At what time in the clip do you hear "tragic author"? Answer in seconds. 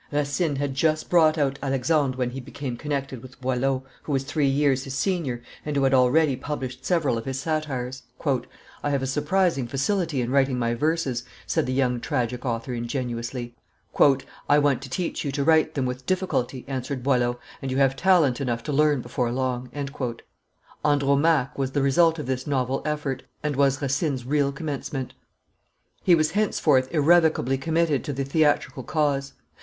11.99-12.73